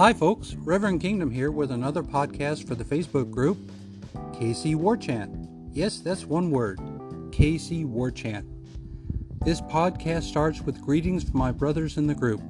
Hi, 0.00 0.14
folks. 0.14 0.54
Reverend 0.54 1.02
Kingdom 1.02 1.30
here 1.30 1.50
with 1.50 1.70
another 1.70 2.02
podcast 2.02 2.66
for 2.66 2.74
the 2.74 2.82
Facebook 2.82 3.30
group, 3.30 3.58
KC 4.32 4.74
War 4.74 4.96
Chant. 4.96 5.46
Yes, 5.74 5.98
that's 5.98 6.24
one 6.24 6.50
word 6.50 6.78
KC 7.32 7.84
War 7.84 8.10
Chant. 8.10 8.46
This 9.44 9.60
podcast 9.60 10.22
starts 10.22 10.62
with 10.62 10.80
greetings 10.80 11.24
from 11.24 11.38
my 11.38 11.52
brothers 11.52 11.98
in 11.98 12.06
the 12.06 12.14
group 12.14 12.40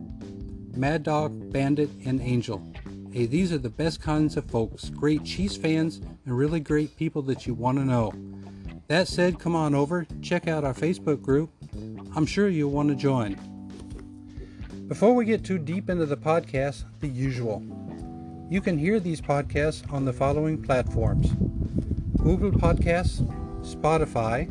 Mad 0.77 1.03
Dog, 1.03 1.53
Bandit, 1.53 1.91
and 2.05 2.21
Angel. 2.21 2.65
Hey, 3.11 3.27
these 3.27 3.53
are 3.53 3.59
the 3.59 3.69
best 3.69 4.01
kinds 4.01 4.37
of 4.37 4.49
folks, 4.49 4.89
great 4.89 5.25
Chiefs 5.25 5.57
fans, 5.57 6.01
and 6.27 6.39
really 6.39 6.61
great 6.61 6.97
people 6.97 7.23
that 7.23 7.49
you 7.49 7.55
want 7.55 7.79
to 7.79 7.85
know. 7.85 8.13
That 8.87 9.09
said, 9.09 9.41
come 9.41 9.57
on 9.57 9.75
over, 9.75 10.07
check 10.23 10.47
out 10.47 10.63
our 10.63 10.73
Facebook 10.73 11.21
group. 11.21 11.51
I'm 12.15 12.27
sure 12.27 12.49
you'll 12.49 12.71
want 12.71 12.91
to 12.91 12.95
join. 12.95 13.50
Before 14.91 15.15
we 15.15 15.25
get 15.25 15.45
too 15.45 15.57
deep 15.57 15.89
into 15.89 16.05
the 16.05 16.17
podcast, 16.17 16.83
the 16.99 17.07
usual. 17.07 17.63
You 18.51 18.61
can 18.61 18.77
hear 18.77 18.99
these 18.99 19.21
podcasts 19.21 19.89
on 19.93 20.05
the 20.05 20.13
following 20.13 20.61
platforms 20.61 21.31
Google 22.17 22.51
Podcasts, 22.51 23.25
Spotify, 23.63 24.49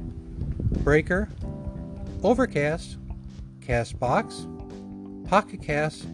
Breaker, 0.81 1.27
Overcast, 2.23 2.99
Castbox, 3.59 5.27
Pocket 5.27 5.61
Cast, 5.61 6.05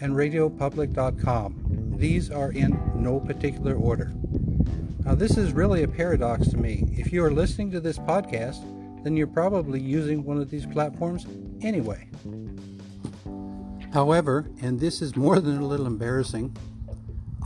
and 0.00 0.16
RadioPublic.com. 0.16 1.92
These 1.98 2.30
are 2.30 2.52
in 2.52 2.80
no 2.94 3.20
particular 3.20 3.74
order. 3.74 4.10
Now, 5.04 5.14
this 5.14 5.36
is 5.36 5.52
really 5.52 5.82
a 5.82 5.88
paradox 5.88 6.48
to 6.48 6.56
me. 6.56 6.88
If 6.92 7.12
you 7.12 7.22
are 7.22 7.30
listening 7.30 7.72
to 7.72 7.80
this 7.80 7.98
podcast, 7.98 8.64
then 9.04 9.18
you're 9.18 9.26
probably 9.26 9.82
using 9.82 10.24
one 10.24 10.38
of 10.38 10.48
these 10.48 10.64
platforms 10.64 11.26
anyway. 11.60 12.08
However, 13.96 14.44
and 14.60 14.78
this 14.78 15.00
is 15.00 15.16
more 15.16 15.40
than 15.40 15.56
a 15.56 15.66
little 15.66 15.86
embarrassing, 15.86 16.54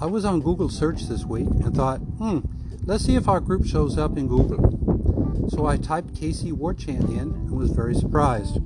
I 0.00 0.06
was 0.06 0.24
on 0.24 0.40
Google 0.40 0.68
search 0.68 1.04
this 1.04 1.24
week 1.24 1.46
and 1.46 1.72
thought, 1.72 1.98
hmm, 1.98 2.40
let's 2.86 3.04
see 3.04 3.14
if 3.14 3.28
our 3.28 3.38
group 3.38 3.64
shows 3.64 3.96
up 3.96 4.18
in 4.18 4.26
Google. 4.26 5.48
So 5.48 5.66
I 5.66 5.76
typed 5.76 6.14
KC 6.14 6.52
War 6.52 6.74
Chant 6.74 7.08
in 7.08 7.18
and 7.18 7.52
was 7.52 7.70
very 7.70 7.94
surprised. 7.94 8.58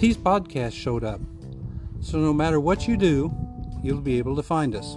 These 0.00 0.16
podcasts 0.16 0.72
showed 0.72 1.04
up. 1.04 1.20
So 2.00 2.16
no 2.16 2.32
matter 2.32 2.58
what 2.60 2.88
you 2.88 2.96
do, 2.96 3.30
you'll 3.82 4.00
be 4.00 4.16
able 4.16 4.34
to 4.34 4.42
find 4.42 4.74
us. 4.74 4.96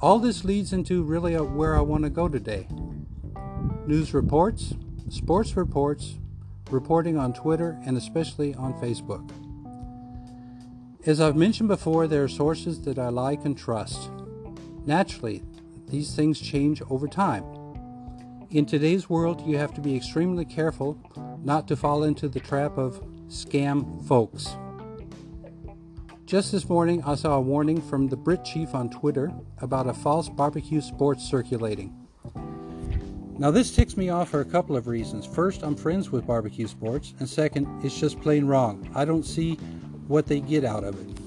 All 0.00 0.18
this 0.18 0.44
leads 0.46 0.72
into 0.72 1.02
really 1.02 1.34
where 1.34 1.76
I 1.76 1.82
want 1.82 2.04
to 2.04 2.10
go 2.10 2.30
today. 2.30 2.66
News 3.86 4.14
reports, 4.14 4.72
sports 5.10 5.58
reports, 5.58 6.14
reporting 6.70 7.18
on 7.18 7.34
Twitter, 7.34 7.78
and 7.84 7.98
especially 7.98 8.54
on 8.54 8.72
Facebook. 8.80 9.30
As 11.04 11.20
I've 11.20 11.34
mentioned 11.34 11.68
before, 11.68 12.06
there 12.06 12.22
are 12.22 12.28
sources 12.28 12.80
that 12.82 12.96
I 12.96 13.08
like 13.08 13.44
and 13.44 13.58
trust. 13.58 14.08
Naturally, 14.86 15.42
these 15.88 16.14
things 16.14 16.40
change 16.40 16.80
over 16.90 17.08
time. 17.08 17.44
In 18.50 18.66
today's 18.66 19.10
world, 19.10 19.44
you 19.44 19.58
have 19.58 19.74
to 19.74 19.80
be 19.80 19.96
extremely 19.96 20.44
careful 20.44 20.96
not 21.42 21.66
to 21.66 21.76
fall 21.76 22.04
into 22.04 22.28
the 22.28 22.38
trap 22.38 22.78
of 22.78 23.02
scam 23.26 24.06
folks. 24.06 24.56
Just 26.24 26.52
this 26.52 26.68
morning, 26.68 27.02
I 27.04 27.16
saw 27.16 27.34
a 27.34 27.40
warning 27.40 27.82
from 27.82 28.06
the 28.06 28.16
Brit 28.16 28.44
Chief 28.44 28.72
on 28.72 28.88
Twitter 28.88 29.32
about 29.58 29.88
a 29.88 29.94
false 29.94 30.28
barbecue 30.28 30.80
sports 30.80 31.24
circulating. 31.24 31.92
Now, 33.38 33.50
this 33.50 33.74
ticks 33.74 33.96
me 33.96 34.08
off 34.08 34.28
for 34.28 34.40
a 34.40 34.44
couple 34.44 34.76
of 34.76 34.86
reasons. 34.86 35.26
First, 35.26 35.64
I'm 35.64 35.74
friends 35.74 36.12
with 36.12 36.28
barbecue 36.28 36.68
sports, 36.68 37.14
and 37.18 37.28
second, 37.28 37.84
it's 37.84 37.98
just 37.98 38.20
plain 38.20 38.46
wrong. 38.46 38.88
I 38.94 39.04
don't 39.04 39.24
see 39.24 39.58
what 40.08 40.26
they 40.26 40.40
get 40.40 40.64
out 40.64 40.84
of 40.84 40.98
it. 41.00 41.18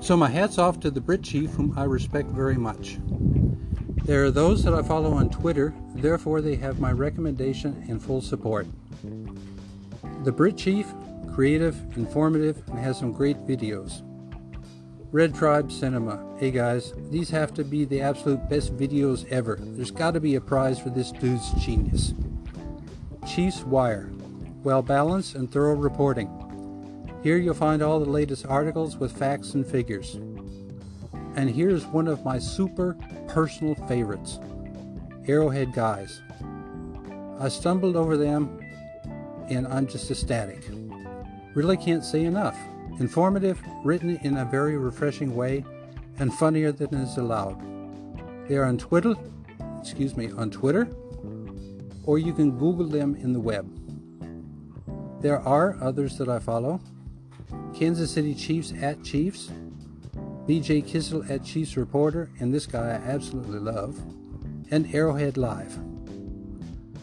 So, 0.00 0.16
my 0.16 0.28
hat's 0.28 0.58
off 0.58 0.80
to 0.80 0.90
the 0.90 1.00
Brit 1.00 1.22
Chief, 1.22 1.50
whom 1.50 1.78
I 1.78 1.84
respect 1.84 2.30
very 2.30 2.56
much. 2.56 2.98
There 4.04 4.24
are 4.24 4.30
those 4.30 4.64
that 4.64 4.74
I 4.74 4.82
follow 4.82 5.12
on 5.12 5.30
Twitter, 5.30 5.74
therefore, 5.94 6.40
they 6.40 6.56
have 6.56 6.80
my 6.80 6.90
recommendation 6.92 7.84
and 7.88 8.02
full 8.02 8.22
support. 8.22 8.66
The 10.24 10.32
Brit 10.32 10.56
Chief, 10.56 10.86
creative, 11.32 11.76
informative, 11.96 12.62
and 12.68 12.78
has 12.78 12.98
some 12.98 13.12
great 13.12 13.36
videos. 13.46 14.02
Red 15.12 15.34
Tribe 15.34 15.72
Cinema. 15.72 16.24
Hey 16.38 16.52
guys, 16.52 16.92
these 17.10 17.30
have 17.30 17.52
to 17.54 17.64
be 17.64 17.84
the 17.84 18.00
absolute 18.00 18.48
best 18.48 18.76
videos 18.76 19.28
ever. 19.28 19.58
There's 19.60 19.90
got 19.90 20.12
to 20.12 20.20
be 20.20 20.36
a 20.36 20.40
prize 20.40 20.78
for 20.78 20.90
this 20.90 21.10
dude's 21.10 21.50
genius. 21.54 22.14
Chiefs 23.26 23.64
Wire. 23.64 24.08
Well 24.62 24.82
balanced 24.82 25.36
and 25.36 25.50
thorough 25.50 25.74
reporting. 25.74 26.28
Here 27.22 27.38
you'll 27.38 27.54
find 27.54 27.80
all 27.80 27.98
the 27.98 28.10
latest 28.10 28.44
articles 28.44 28.98
with 28.98 29.16
facts 29.16 29.54
and 29.54 29.66
figures. 29.66 30.16
And 31.34 31.48
here's 31.48 31.86
one 31.86 32.08
of 32.08 32.24
my 32.24 32.38
super 32.38 32.94
personal 33.28 33.74
favorites 33.86 34.38
Arrowhead 35.26 35.72
Guys. 35.72 36.20
I 37.38 37.48
stumbled 37.48 37.96
over 37.96 38.18
them 38.18 38.60
and 39.48 39.66
I'm 39.66 39.86
just 39.86 40.10
ecstatic. 40.10 40.68
Really 41.54 41.78
can't 41.78 42.04
say 42.04 42.24
enough. 42.24 42.56
Informative, 42.98 43.62
written 43.82 44.16
in 44.18 44.36
a 44.36 44.44
very 44.44 44.76
refreshing 44.76 45.34
way, 45.34 45.64
and 46.18 46.34
funnier 46.34 46.70
than 46.70 46.94
is 46.94 47.16
allowed. 47.16 47.58
They 48.46 48.56
are 48.56 48.64
on 48.64 48.76
Twitter, 48.76 49.14
excuse 49.80 50.16
me, 50.16 50.30
on 50.32 50.50
Twitter, 50.50 50.86
or 52.04 52.18
you 52.18 52.34
can 52.34 52.58
Google 52.58 52.86
them 52.86 53.14
in 53.14 53.32
the 53.32 53.40
web. 53.40 53.79
There 55.20 55.38
are 55.40 55.76
others 55.82 56.16
that 56.16 56.30
I 56.30 56.38
follow. 56.38 56.80
Kansas 57.74 58.10
City 58.10 58.34
Chiefs 58.34 58.72
at 58.80 59.02
Chiefs, 59.04 59.50
BJ 60.46 60.86
Kissel 60.86 61.24
at 61.30 61.44
Chiefs 61.44 61.76
Reporter, 61.76 62.30
and 62.40 62.54
this 62.54 62.64
guy 62.64 62.88
I 62.88 63.12
absolutely 63.12 63.58
love, 63.58 63.98
and 64.70 64.92
Arrowhead 64.94 65.36
Live. 65.36 65.78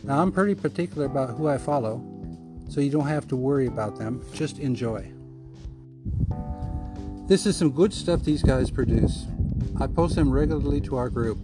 Now, 0.03 0.21
I'm 0.21 0.31
pretty 0.31 0.55
particular 0.55 1.05
about 1.05 1.37
who 1.37 1.47
I 1.47 1.59
follow, 1.59 2.01
so 2.69 2.81
you 2.81 2.89
don't 2.89 3.07
have 3.07 3.27
to 3.27 3.35
worry 3.35 3.67
about 3.67 3.99
them. 3.99 4.25
Just 4.33 4.57
enjoy. 4.57 5.11
This 7.27 7.45
is 7.45 7.55
some 7.55 7.71
good 7.71 7.93
stuff 7.93 8.23
these 8.23 8.41
guys 8.41 8.71
produce. 8.71 9.25
I 9.79 9.85
post 9.85 10.15
them 10.15 10.31
regularly 10.31 10.81
to 10.81 10.95
our 10.95 11.09
group. 11.09 11.37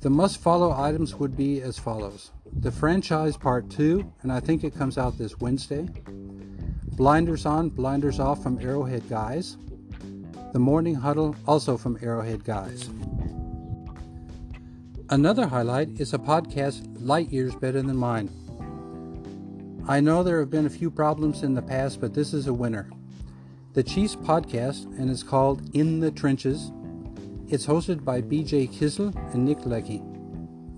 The 0.00 0.10
must 0.10 0.40
follow 0.40 0.72
items 0.72 1.16
would 1.16 1.36
be 1.36 1.60
as 1.60 1.78
follows 1.78 2.30
The 2.52 2.72
franchise 2.72 3.36
part 3.36 3.70
2, 3.70 4.12
and 4.22 4.32
I 4.32 4.40
think 4.40 4.64
it 4.64 4.74
comes 4.74 4.98
out 4.98 5.16
this 5.16 5.38
Wednesday. 5.38 5.88
Blinders 6.96 7.46
on, 7.46 7.68
blinders 7.68 8.18
off 8.18 8.42
from 8.42 8.58
Arrowhead 8.58 9.08
Guys. 9.08 9.56
The 10.52 10.58
Morning 10.58 10.94
Huddle, 10.94 11.36
also 11.46 11.76
from 11.76 11.98
Arrowhead 12.02 12.44
Guys. 12.44 12.90
Another 15.10 15.46
highlight 15.46 16.00
is 16.00 16.12
a 16.12 16.18
podcast 16.18 16.86
light 17.00 17.30
years 17.30 17.54
better 17.54 17.80
than 17.80 17.96
mine. 17.96 18.28
I 19.88 20.00
know 20.00 20.22
there 20.22 20.40
have 20.40 20.50
been 20.50 20.66
a 20.66 20.70
few 20.70 20.90
problems 20.90 21.42
in 21.42 21.54
the 21.54 21.62
past, 21.62 22.00
but 22.00 22.12
this 22.12 22.34
is 22.34 22.46
a 22.46 22.52
winner. 22.52 22.90
The 23.74 23.82
Chiefs 23.82 24.16
podcast, 24.16 24.84
and 24.98 25.10
it's 25.10 25.22
called 25.22 25.74
In 25.74 26.00
the 26.00 26.10
Trenches. 26.10 26.72
It's 27.46 27.66
hosted 27.66 28.04
by 28.04 28.20
BJ 28.20 28.70
Kissel 28.72 29.14
and 29.32 29.44
Nick 29.44 29.58
Leckey. 29.60 30.02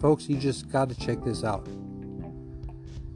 Folks, 0.01 0.29
you 0.29 0.37
just 0.37 0.71
got 0.71 0.89
to 0.89 0.95
check 0.99 1.23
this 1.23 1.45
out. 1.45 1.69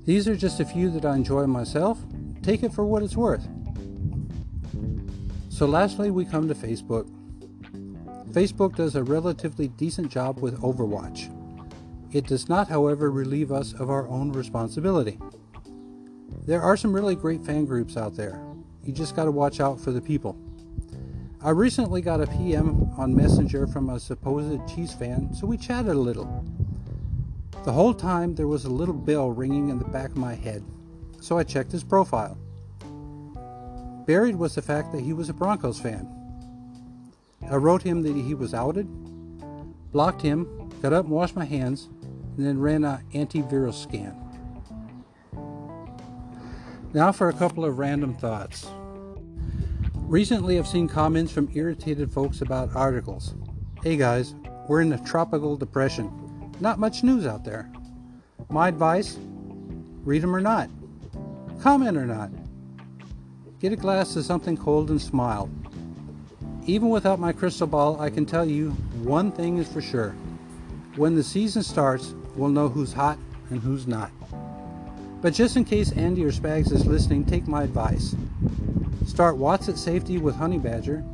These 0.05 0.29
are 0.29 0.37
just 0.37 0.61
a 0.61 0.67
few 0.67 0.91
that 0.91 1.07
I 1.07 1.17
enjoy 1.17 1.47
myself, 1.47 1.99
take 2.43 2.63
it 2.63 2.75
for 2.75 2.85
what 2.85 3.03
it's 3.03 3.17
worth. 3.17 3.49
So, 5.49 5.65
lastly, 5.65 6.11
we 6.11 6.27
come 6.27 6.47
to 6.49 6.55
Facebook. 6.55 7.11
Facebook 8.33 8.77
does 8.77 8.97
a 8.97 9.03
relatively 9.03 9.69
decent 9.69 10.11
job 10.11 10.41
with 10.41 10.61
Overwatch. 10.61 11.31
It 12.13 12.27
does 12.27 12.49
not, 12.49 12.69
however, 12.69 13.11
relieve 13.11 13.51
us 13.51 13.73
of 13.73 13.89
our 13.89 14.07
own 14.09 14.33
responsibility. 14.33 15.19
There 16.45 16.61
are 16.61 16.77
some 16.77 16.93
really 16.93 17.15
great 17.15 17.43
fan 17.43 17.65
groups 17.65 17.97
out 17.97 18.15
there. 18.15 18.45
You 18.83 18.93
just 18.93 19.17
got 19.17 19.25
to 19.25 19.31
watch 19.31 19.59
out 19.59 19.81
for 19.81 19.91
the 19.91 20.03
people. 20.03 20.37
I 21.41 21.51
recently 21.51 22.03
got 22.03 22.21
a 22.21 22.27
PM 22.27 22.91
on 22.99 23.15
Messenger 23.15 23.69
from 23.69 23.91
a 23.91 23.99
supposed 24.01 24.67
cheese 24.69 24.93
fan, 24.93 25.33
so 25.33 25.47
we 25.47 25.57
chatted 25.57 25.93
a 25.93 25.99
little. 25.99 26.45
The 27.65 27.73
whole 27.73 27.95
time 27.95 28.35
there 28.35 28.49
was 28.49 28.65
a 28.65 28.71
little 28.71 28.95
bell 28.95 29.31
ringing 29.31 29.71
in 29.71 29.79
the 29.79 29.85
back 29.85 30.11
of 30.11 30.17
my 30.17 30.35
head 30.35 30.63
so 31.25 31.39
I 31.39 31.43
checked 31.43 31.73
his 31.73 31.83
profile. 31.83 32.37
Buried 34.07 34.37
was 34.37 34.55
the 34.55 34.61
fact 34.61 34.93
that 34.93 35.01
he 35.01 35.15
was 35.15 35.31
a 35.31 35.33
Broncos 35.33 35.81
fan. 35.81 36.07
I 37.51 37.57
wrote 37.57 37.83
him 37.83 38.03
that 38.03 38.15
he 38.15 38.35
was 38.35 38.53
outed, 38.53 38.87
blocked 39.91 40.21
him, 40.21 40.71
got 40.83 40.93
up 40.93 41.07
and 41.07 41.15
washed 41.15 41.35
my 41.35 41.47
hands, 41.47 41.89
and 42.37 42.47
then 42.47 42.61
ran 42.61 42.85
an 42.85 43.03
antiviral 43.15 43.73
scan. 43.73 44.15
Now 46.93 47.11
for 47.11 47.31
a 47.31 47.33
couple 47.33 47.65
of 47.65 47.79
random 47.79 48.15
thoughts. 48.15 48.67
Recently, 49.95 50.59
I've 50.59 50.69
seen 50.69 50.87
comments 50.87 51.33
from 51.33 51.49
irritated 51.55 52.13
folks 52.13 52.43
about 52.43 52.77
articles. 52.77 53.35
Hey 53.83 53.97
guys, 53.97 54.35
we're 54.69 54.83
in 54.83 54.93
a 54.93 55.03
tropical 55.05 55.57
depression. 55.57 56.24
Not 56.65 56.79
much 56.79 57.05
news 57.05 57.27
out 57.27 57.45
there. 57.45 57.71
My 58.49 58.69
advice 58.69 59.19
read 60.03 60.23
them 60.23 60.35
or 60.35 60.41
not 60.41 60.71
comment 61.61 61.97
or 61.97 62.07
not. 62.07 62.31
Get 63.61 63.73
a 63.73 63.77
glass 63.77 64.17
of 64.17 64.25
something 64.25 64.57
cold 64.57 64.91
and 64.91 65.01
smile. 65.01 65.51
Even 66.67 66.89
without 66.89 67.19
my 67.19 67.33
crystal 67.33 67.67
ball, 67.67 68.01
I 68.01 68.09
can 68.09 68.25
tell 68.25 68.47
you 68.47 68.71
one 69.03 69.31
thing 69.31 69.59
is 69.59 69.71
for 69.71 69.83
sure. 69.83 70.11
When 70.97 71.15
the 71.15 71.23
season 71.23 71.63
starts, 71.63 72.15
we'll 72.35 72.49
know 72.49 72.69
who's 72.71 72.95
hot 72.95 73.19
and 73.51 73.61
who's 73.61 73.87
not. 73.87 74.11
But 75.21 75.35
just 75.35 75.57
in 75.57 75.65
case 75.65 75.93
Andy 75.93 76.25
or 76.25 76.33
Spags 76.33 76.73
is 76.73 76.87
listening, 76.87 77.27
take 77.27 77.47
my 77.47 77.63
advice. 77.63 78.15
Start 79.07 79.37
Watts 79.37 79.69
at 79.69 79.77
safety 79.79 80.17
with 80.17 80.35
Honey 80.35 80.59
Badger. 80.59 81.05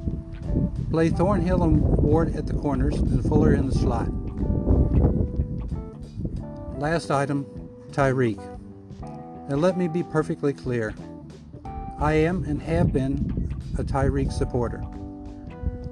Play 0.91 1.11
Thornhill 1.11 1.65
and 1.65 1.81
Ward 1.81 2.37
at 2.37 2.47
the 2.47 2.55
corners 2.55 2.97
and 2.97 3.25
Fuller 3.25 3.55
in 3.55 3.69
the 3.69 3.75
slot. 3.75 4.11
Last 6.81 7.11
item, 7.11 7.45
Tyreek. 7.93 8.41
And 9.51 9.61
let 9.61 9.77
me 9.77 9.87
be 9.87 10.03
perfectly 10.03 10.55
clear. 10.55 10.95
I 11.99 12.15
am 12.15 12.43
and 12.45 12.63
have 12.63 12.91
been 12.91 13.55
a 13.77 13.85
Tyreek 13.85 14.33
supporter. 14.33 14.83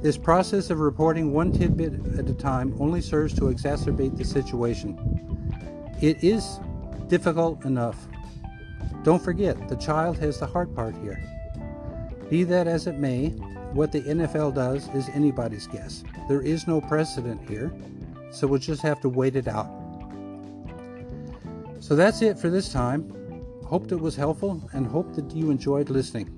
This 0.00 0.16
process 0.16 0.70
of 0.70 0.80
reporting 0.80 1.34
one 1.34 1.52
tidbit 1.52 1.92
at 2.18 2.30
a 2.30 2.32
time 2.32 2.74
only 2.80 3.02
serves 3.02 3.34
to 3.34 3.50
exacerbate 3.52 4.16
the 4.16 4.24
situation. 4.24 4.96
It 6.00 6.24
is 6.24 6.58
difficult 7.08 7.66
enough. 7.66 8.08
Don't 9.04 9.22
forget, 9.22 9.68
the 9.68 9.76
child 9.76 10.16
has 10.20 10.38
the 10.38 10.46
hard 10.46 10.74
part 10.74 10.96
here. 11.02 11.22
Be 12.30 12.44
that 12.44 12.66
as 12.66 12.86
it 12.86 12.96
may, 12.96 13.28
what 13.74 13.92
the 13.92 14.00
NFL 14.00 14.54
does 14.54 14.88
is 14.94 15.10
anybody's 15.10 15.66
guess. 15.66 16.02
There 16.30 16.40
is 16.40 16.66
no 16.66 16.80
precedent 16.80 17.46
here, 17.46 17.70
so 18.30 18.46
we'll 18.46 18.58
just 18.58 18.80
have 18.80 19.02
to 19.02 19.10
wait 19.10 19.36
it 19.36 19.48
out. 19.48 19.77
So 21.88 21.96
that's 21.96 22.20
it 22.20 22.38
for 22.38 22.50
this 22.50 22.70
time. 22.70 23.10
Hoped 23.64 23.92
it 23.92 23.96
was 23.98 24.14
helpful 24.14 24.68
and 24.74 24.86
hope 24.86 25.14
that 25.14 25.34
you 25.34 25.50
enjoyed 25.50 25.88
listening. 25.88 26.28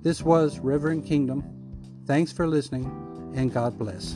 This 0.00 0.22
was 0.22 0.60
Reverend 0.60 1.04
Kingdom. 1.04 1.42
Thanks 2.06 2.30
for 2.30 2.46
listening 2.46 2.84
and 3.34 3.52
God 3.52 3.76
bless. 3.76 4.14